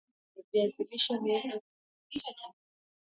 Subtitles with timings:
[0.51, 1.61] viazi lishe huweza
[2.11, 2.53] hukaangwa